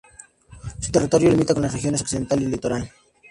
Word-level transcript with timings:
Su 0.79 0.91
territorio 0.91 1.29
limita 1.29 1.53
con 1.53 1.61
las 1.61 1.73
regiones 1.73 2.01
Occidental 2.01 2.41
y 2.41 2.47
Litoral. 2.47 2.89